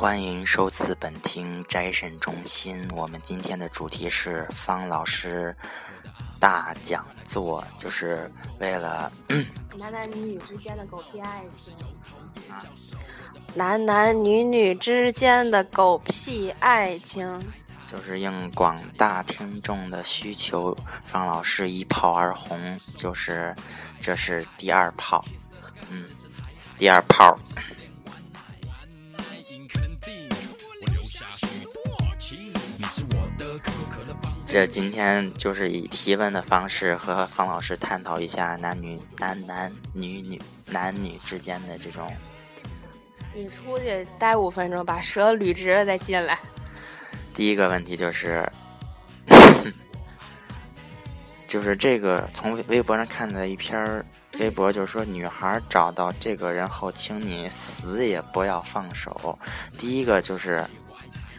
[0.00, 2.88] 欢迎收次本厅斋审中心。
[2.94, 5.52] 我们今天的主题是方老师
[6.38, 9.10] 大讲座，就是为了
[9.76, 11.74] 男男女女之间的狗屁爱情。
[13.56, 17.42] 男男女女之间的狗屁爱情，
[17.84, 23.52] 就是应广大听众的需求，方老师一炮而红，就是
[24.00, 25.24] 这是第二炮，
[25.90, 26.04] 嗯，
[26.78, 27.36] 第二炮。
[34.46, 42.10] 这今天就是以提问的方式和方老师探讨一下男女男男女女男女之间的这种。
[43.34, 46.38] 你出去待五分钟，把舌捋直了再进来。
[47.34, 48.50] 第一个问题就是，
[51.46, 54.04] 就是这个从微博上看的一篇
[54.40, 59.38] 微博，就是说女孩找到这个人后，请你死也不要放手。
[59.76, 60.64] 第一个就是。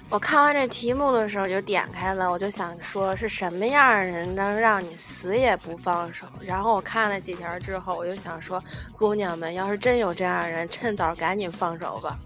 [0.10, 6.28] 我看完这题目的时候就点开了，我就想说是什么样的人能让你死也不放手？
[6.42, 8.64] 然后我看了几条之后，我就想说，
[8.98, 12.18] 姑娘们要是真有这样的人，趁早赶紧放手吧。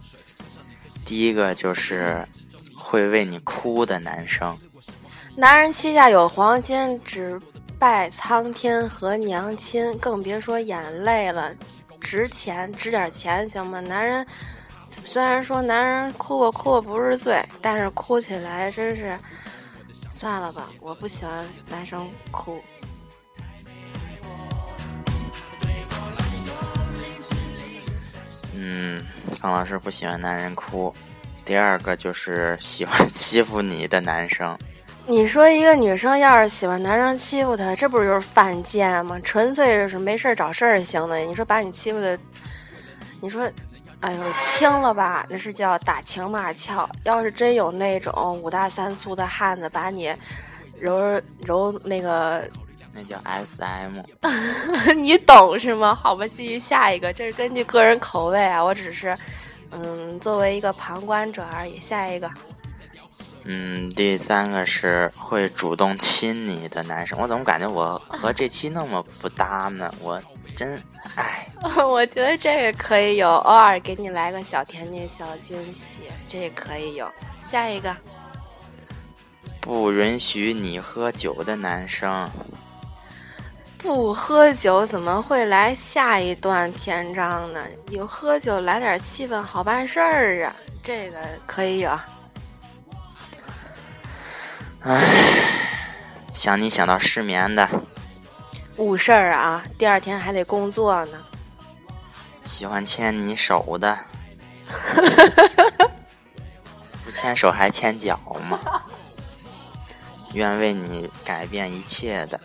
[1.06, 2.26] 第一个就是
[2.78, 4.58] 会为你哭的男生。
[5.36, 7.38] 男人膝下有黄金，只
[7.78, 11.54] 拜苍天和娘亲，更别说眼泪了。
[12.00, 13.82] 值钱，值点钱行吗？
[13.82, 14.26] 男人。
[15.06, 19.18] 虽然说男人哭过哭过不是罪，但是哭起来真是
[20.10, 22.64] 算了吧，我不喜欢男生哭。
[28.56, 29.02] 嗯，
[29.42, 30.94] 方老师不喜欢男人哭。
[31.44, 34.58] 第二个就是喜欢欺负你的男生。
[35.06, 39.20] 你说一个女生要是喜欢男生欺负她，这不是就是犯贱吗？
[39.22, 41.18] 纯粹就是没事找事儿行的。
[41.18, 42.18] 你说把你欺负的，
[43.20, 43.52] 你说。
[44.04, 45.26] 哎呦，轻了吧？
[45.30, 46.90] 那是叫打情骂俏。
[47.06, 50.14] 要是真有那种五大三粗的汉子把你
[50.78, 52.44] 揉揉那个，
[52.94, 54.02] 那叫 S M，
[55.02, 55.96] 你懂是吗？
[55.96, 57.14] 好吧，继续下一个。
[57.14, 59.18] 这是根据个人口味啊，我只是
[59.72, 61.80] 嗯作为一个旁观者而已。
[61.80, 62.30] 下一个，
[63.46, 67.20] 嗯，第三个是会主动亲你的男生。
[67.20, 69.94] 我怎么感觉我和这期那么不搭呢？
[70.02, 70.22] 我。
[70.56, 70.80] 真
[71.16, 71.44] 哎，
[71.84, 77.10] 我觉得这个可以有，偶尔给你来个小甜蜜、小惊喜，这也可以有。
[77.42, 77.96] 下一个，
[79.60, 82.30] 不允许你喝酒的男生，
[83.80, 87.60] 不喝酒怎么会来下一段篇章呢？
[87.90, 91.18] 有喝酒来点气氛，好办事儿啊，这个
[91.48, 91.90] 可以有。
[94.84, 95.02] 哎，
[96.34, 97.68] 想你想到失眠的。
[98.78, 99.64] 误事儿啊！
[99.78, 101.18] 第二天还得工作呢。
[102.44, 103.98] 喜欢牵你手的，
[107.06, 108.60] 不牵手还牵脚吗？
[110.34, 112.40] 愿为你改变一切的，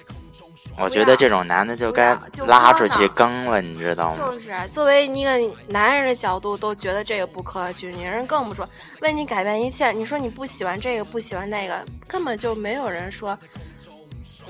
[0.78, 2.16] 我觉得这种男的就该
[2.46, 4.16] 拉出去更了，你知道吗？
[4.16, 5.30] 就是作为一个
[5.68, 8.68] 男人的角度，都觉得这个不可取，女人更不说
[9.00, 9.92] 为你改变一切。
[9.92, 13.38] 你说你不喜欢这个，不喜欢那个，根本就没有人说。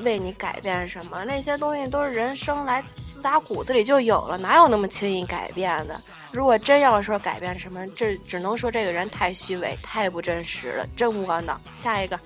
[0.02, 1.24] 为你改变什么？
[1.24, 6.00] 那些东西都是人生来自打骨子里就有了，哪有那么轻易改变的？
[6.30, 11.60] 如果真要说改变什么，这只能说这个人太虚伪、太不真实了，真窝囊。
[11.74, 12.16] 下一个，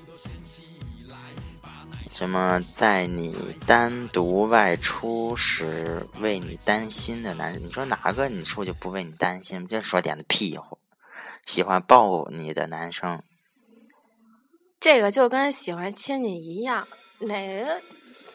[2.12, 7.64] 什么在你单独外出时为你担心的男人？
[7.64, 9.66] 你说哪个你出去不为你担心？
[9.66, 10.76] 就说点的屁话。
[11.44, 13.20] 喜欢抱你的男生，
[14.78, 16.86] 这个就跟喜欢亲你一样。
[17.18, 17.80] 哪个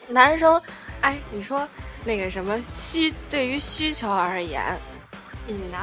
[0.08, 0.60] 男生？
[1.00, 1.66] 哎，你说
[2.04, 4.78] 那个什么需对于需求而言，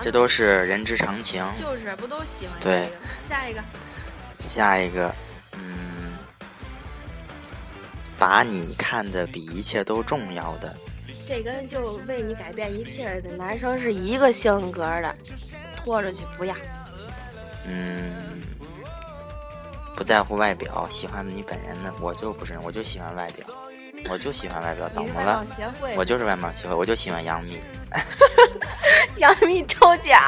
[0.01, 1.43] 这都是人之常情。
[1.57, 2.87] 就是不都喜欢对。
[3.27, 3.63] 下一个，
[4.43, 5.24] 下一个，嗯，
[8.17, 10.75] 把你看的比一切都重要的。
[11.27, 15.15] 这跟就为你改变一切的男生是一个性格的，
[15.75, 16.55] 拖着去不要。
[17.67, 18.13] 嗯。
[19.95, 23.47] 不在乎外表，喜欢你本人的，我就不是，我就喜欢外表，
[24.09, 25.45] 我就喜欢外表，怎么了？
[25.95, 27.61] 我就是外貌协会，我就喜欢杨幂。
[29.17, 30.19] 杨幂抽奖。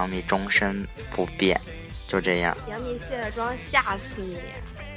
[0.00, 1.60] 杨幂，终身不变，
[2.08, 2.56] 就这样。
[2.66, 4.38] 杨幂卸了妆吓死你，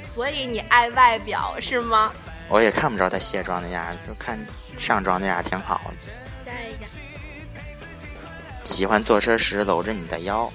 [0.02, 2.10] 所以你爱外表是吗？
[2.48, 4.38] 我也看不着她卸妆那样就看
[4.78, 6.06] 上妆那样挺好的。
[6.42, 6.86] 下一个，
[8.64, 10.50] 喜欢坐车时搂着你的腰。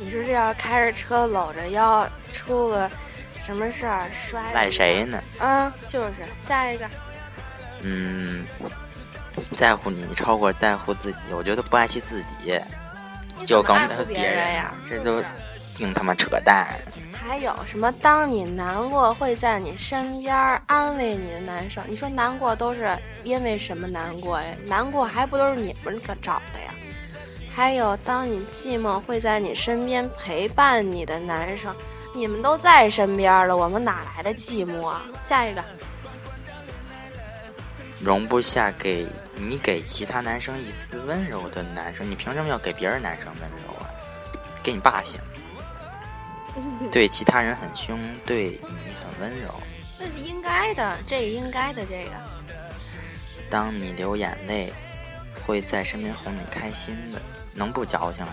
[0.00, 2.90] 你说这要开着车搂着腰，出个
[3.38, 4.52] 什么事儿摔？
[4.52, 5.22] 赖谁呢？
[5.38, 6.90] 啊，就是下一个。
[7.82, 8.44] 嗯，
[9.56, 12.60] 在乎你超过在乎自己，我觉得不爱惜自己，
[13.44, 13.76] 就更
[14.06, 15.22] 别人呀，这都
[15.74, 16.68] 净他妈扯淡。
[17.12, 17.92] 还有什么？
[18.02, 20.34] 当你难过，会在你身边
[20.66, 21.82] 安慰你的男生。
[21.86, 24.48] 你说难过都是因为什么难过呀？
[24.66, 26.74] 难过还不都是你们可找的呀？
[27.54, 31.74] 还有，当你寂寞，会在你身边陪伴你的男生。
[32.12, 35.02] 你们都在身边了，我们哪来的寂寞啊？
[35.22, 35.62] 下一个。
[38.00, 39.06] 容不下给
[39.40, 43.88] 你给其他男生一丝温柔的男生，你凭什么要给别人男生温柔啊？
[44.62, 45.18] 给你爸行。
[46.92, 49.54] 对其他人很凶，对你很温柔。
[49.98, 51.84] 那是应该的，这也应该的。
[51.86, 52.10] 这个。
[53.48, 54.72] 当你流眼泪，
[55.46, 57.20] 会在身边哄你开心的，
[57.54, 58.32] 能不矫情吗？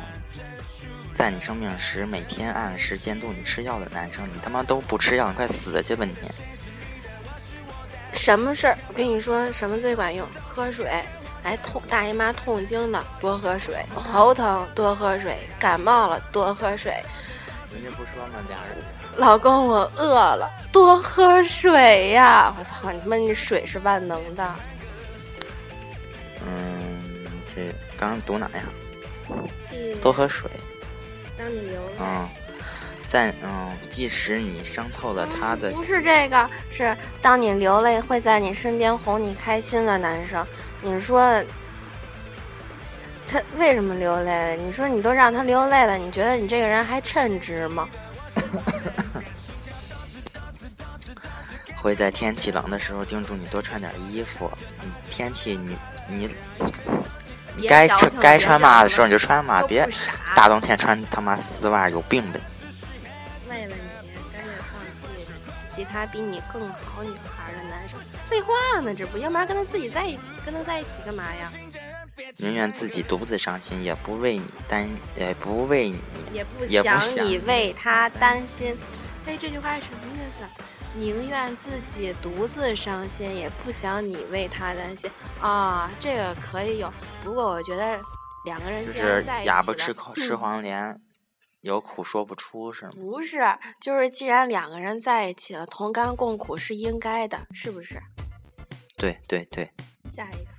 [1.15, 6.13] 在你生病时，每天按时监督你吃药的男生，你他妈都不吃药，你快死去吧你！
[8.13, 8.77] 什么事儿？
[8.87, 10.27] 我跟你说，什么最管用？
[10.57, 10.89] 喝水。
[11.43, 13.75] 来痛大姨妈痛经的，多喝水；
[14.11, 16.91] 头疼多喝水；感冒了多喝水。
[17.71, 18.43] 人家不说吗？
[18.49, 18.75] 俩人。
[19.17, 22.53] 老公，我饿了，多喝水呀！
[22.57, 24.55] 我操，你他妈你水是万能的。
[26.45, 27.01] 嗯，
[27.47, 28.65] 这刚刚读哪呀？
[30.01, 30.49] 多喝水。
[31.37, 31.79] 当你流。
[31.99, 32.27] 嗯，
[33.07, 35.71] 在嗯，即使你伤透了他的。
[35.71, 40.45] 不是这个，是当你流泪会在你身边哄你开心的男生。
[40.81, 41.41] 你说。
[43.29, 44.63] 他为什么流泪了？
[44.63, 47.85] 你说你都让他流泪了，你觉得你这个人还称职吗？
[51.75, 54.49] 会在天气冷的时候叮嘱你多穿点衣服。
[55.09, 55.59] 天气
[56.07, 56.29] 你你
[57.67, 59.85] 该穿该穿嘛的时候你就穿嘛，别
[60.33, 62.39] 大冬天穿他妈丝袜，有病的。
[65.91, 67.99] 他比你更好女孩的男生？
[68.29, 71.51] 废话呢，这不要不然跟他自己在一起，跟他在一起干嘛呀？
[72.37, 75.99] 宁愿自己独自伤心，也不为你担，也不为你，
[76.33, 78.75] 也不想你为他担心。
[79.25, 80.63] 哎，这句话是什么意思？
[80.99, 85.91] 宁愿自己独自伤心，也不想你为他担心啊。
[85.99, 86.91] 这个可以有，
[87.23, 87.99] 不过我觉得
[88.45, 90.99] 两个人就是哑巴吃口吃黄连，
[91.61, 92.91] 有苦说不出，是吗？
[92.95, 93.39] 不是，
[93.81, 98.01] 就是既然两个人在一起了，同甘共苦是应该的，是不是？
[98.95, 99.69] 对对对。
[100.15, 100.51] 下一个。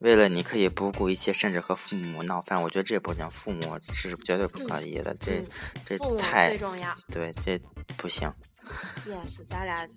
[0.00, 5.42] 为了你可以不顾一切，甚至和父母闹翻，我觉得这不行，父母是绝对不可以的，这
[5.84, 7.58] 这太最重要，对，这
[7.96, 8.30] 不行。
[9.06, 9.88] Yes，咱俩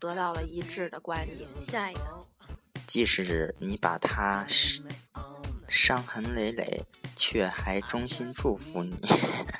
[0.00, 1.48] 得到了一致的观点。
[1.62, 2.26] 下一个，
[2.86, 4.84] 即使你把他伤
[5.68, 6.82] 伤痕累累，
[7.26, 8.94] 却还衷心祝福你。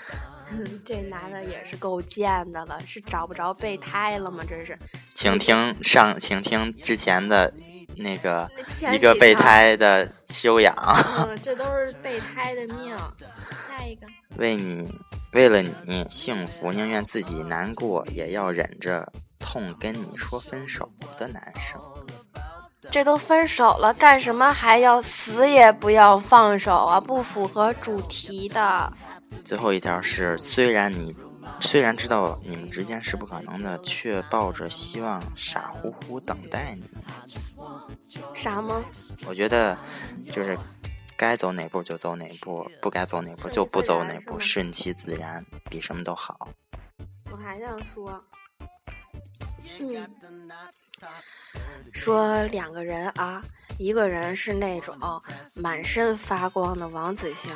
[0.84, 4.44] 这男的也是够贱的了，是找不着备胎了吗？
[4.46, 4.78] 这是。
[5.14, 7.50] 请听上，请听之前的。
[7.96, 8.50] 那个
[8.92, 10.74] 一个备胎的修养，
[11.40, 12.96] 这都是备胎的命。
[13.68, 14.04] 下一个，
[14.36, 14.92] 为你，
[15.32, 21.80] 为了你幸福，宁愿自己难过，也要忍着痛跟你说分手的男生。
[22.94, 27.00] 这都分手了，干什么还要死也不要放手啊？
[27.00, 28.88] 不符合主题的。
[29.42, 31.12] 最后一条是，虽然你。
[31.60, 36.84] 虽然知道你们之间是不可能的，却抱着希望傻乎乎等待你。
[38.32, 38.80] 傻吗？
[39.26, 39.76] 我觉得
[40.30, 40.56] 就是
[41.16, 46.48] 该走哪步就走哪步，不该走哪步就不走哪步，顺其自然比什么都好。
[47.32, 48.22] 我还想说，
[51.92, 53.42] 说两个人啊，
[53.78, 54.96] 一个人是那种
[55.54, 57.50] 满身发光的王子型，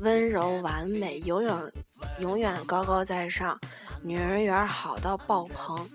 [0.00, 1.72] 温柔完美，永远。
[2.18, 3.58] 永远高高在上，
[4.02, 5.88] 女人缘好到爆棚。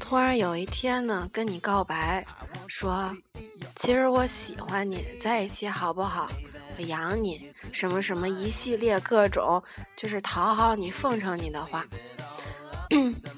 [0.00, 2.24] 突然有一天呢，跟你告白，
[2.66, 3.14] 说
[3.76, 6.28] ：“其实我喜欢你，在一起好不好？
[6.78, 9.62] 我养你，什么什么一系列各种，
[9.96, 11.86] 就是讨好你、奉承你的话。”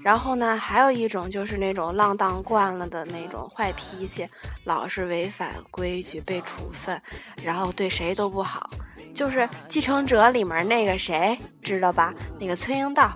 [0.03, 4.27] 然后呢，还有一种就是那种浪荡惯了的那种坏脾气，
[4.65, 7.01] 老是违反规矩被处分，
[7.43, 8.69] 然后对谁都不好。
[9.15, 12.15] 就是《继承者》里面那个谁，知道吧？
[12.41, 13.13] 那个崔英道，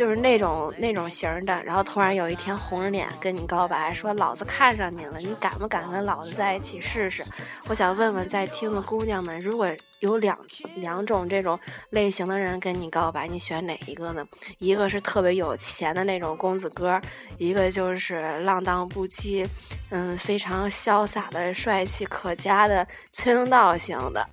[0.00, 1.62] 就是那种那种型的。
[1.62, 7.22] 然后突然有一天红着脸跟你告白，说老子看上你了，你敢不敢跟老子在一起试试？
[7.68, 10.38] 我想问问在听的姑娘们，如果有两
[10.76, 14.26] 两种这种类型的人跟你告白，你选哪一个呢？
[14.56, 16.98] 一个是特别有钱的那种公子哥，
[17.36, 19.46] 一个就是浪荡不羁。
[19.90, 24.26] 嗯，非常潇洒的、帅气可嘉的崔英道型的，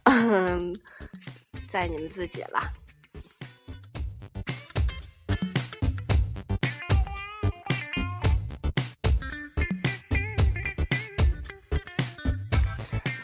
[1.67, 2.61] 在你们自己了。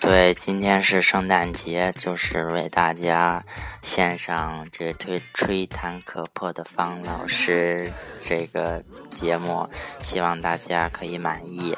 [0.04, 3.42] 对，今天是圣诞节，就是为大家
[3.82, 9.66] 献上这推吹弹可破的方老师这个节目，
[10.02, 11.74] 希望大家可以满意。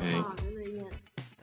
[0.00, 0.24] 嗯。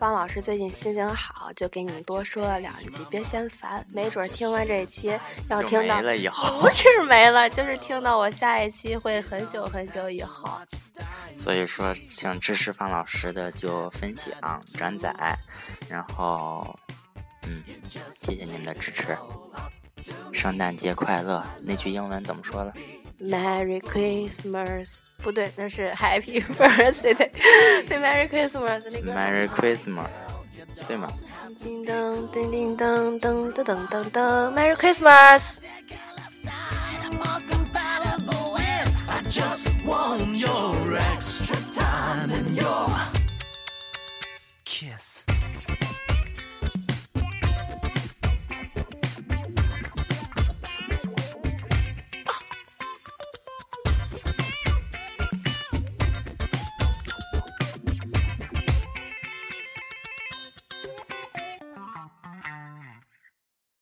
[0.04, 3.88] 方老师最近心情好，就给你们多说了两句，别嫌烦。
[3.90, 5.18] 没准听完这一期
[5.50, 6.02] 要听到，
[6.60, 10.60] 不是没了，就是听到我下一期会很久很久以后。
[11.38, 14.34] 所以说，请支持方老师的就分享
[14.74, 15.16] 转载，
[15.88, 16.78] 然后，
[17.44, 17.64] 嗯，
[18.14, 19.18] 谢谢你们的支持。
[20.34, 21.42] 圣诞节快乐！
[21.62, 22.74] 那句英文怎么说了
[23.20, 27.16] Merry Christmas，不对，那是 Happy Birthday，
[27.88, 29.14] 对 Merry Christmas 那个。
[29.14, 30.08] Merry Christmas，
[30.88, 31.12] 对吗？
[31.60, 35.60] 叮当叮叮当当当当当当，Merry Christmas。
[44.66, 45.13] Kiss.